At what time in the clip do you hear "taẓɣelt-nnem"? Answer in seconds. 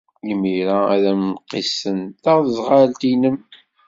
2.23-3.37